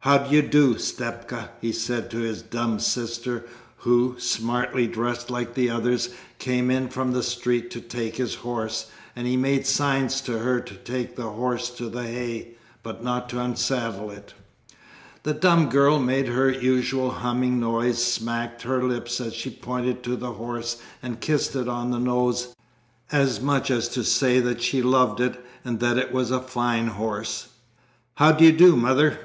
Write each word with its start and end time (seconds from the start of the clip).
"How 0.00 0.18
d'you 0.18 0.42
do, 0.42 0.74
Stepka?" 0.76 1.48
he 1.62 1.72
said 1.72 2.10
to 2.10 2.18
his 2.18 2.42
dumb 2.42 2.78
sister, 2.78 3.46
who, 3.78 4.16
smartly 4.18 4.86
dressed 4.86 5.30
like 5.30 5.54
the 5.54 5.70
others, 5.70 6.10
came 6.38 6.70
in 6.70 6.88
from 6.90 7.12
the 7.12 7.22
street 7.22 7.70
to 7.70 7.80
take 7.80 8.16
his 8.16 8.34
horse; 8.34 8.90
and 9.16 9.26
he 9.26 9.34
made 9.38 9.66
signs 9.66 10.20
to 10.20 10.40
her 10.40 10.60
to 10.60 10.74
take 10.74 11.16
the 11.16 11.30
horse 11.30 11.70
to 11.70 11.88
the 11.88 12.02
hay, 12.02 12.48
but 12.82 13.02
not 13.02 13.30
to 13.30 13.40
unsaddle 13.40 14.10
it. 14.10 14.34
The 15.22 15.32
dumb 15.32 15.70
girl 15.70 15.98
made 15.98 16.28
her 16.28 16.50
usual 16.50 17.10
humming 17.10 17.58
noise, 17.58 18.04
smacked 18.04 18.60
her 18.64 18.82
lips 18.84 19.22
as 19.22 19.32
she 19.32 19.48
pointed 19.48 20.02
to 20.02 20.16
the 20.16 20.32
horse 20.32 20.82
and 21.02 21.18
kissed 21.18 21.56
it 21.56 21.66
on 21.66 21.92
the 21.92 21.98
nose, 21.98 22.54
as 23.10 23.40
much 23.40 23.70
as 23.70 23.88
to 23.88 24.04
say 24.04 24.38
that 24.38 24.60
she 24.60 24.82
loved 24.82 25.18
it 25.20 25.42
and 25.64 25.80
that 25.80 25.96
it 25.96 26.12
was 26.12 26.30
a 26.30 26.42
fine 26.42 26.88
horse. 26.88 27.48
"How 28.16 28.32
d'you 28.32 28.52
do. 28.52 28.76
Mother? 28.76 29.20